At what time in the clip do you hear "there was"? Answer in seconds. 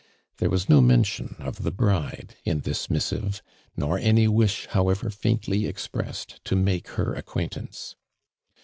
0.37-0.67